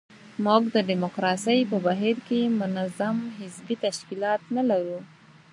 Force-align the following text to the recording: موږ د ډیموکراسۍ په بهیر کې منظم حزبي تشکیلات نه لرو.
موږ 0.45 0.63
د 0.75 0.77
ډیموکراسۍ 0.89 1.59
په 1.71 1.77
بهیر 1.85 2.17
کې 2.27 2.39
منظم 2.59 3.17
حزبي 3.37 3.75
تشکیلات 3.85 4.41
نه 4.55 4.63
لرو. 4.69 4.99